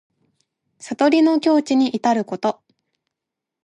[0.79, 2.59] 悟りの境地にいたること。